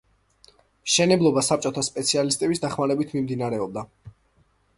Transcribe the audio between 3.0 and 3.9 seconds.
მიმდინარეობდა.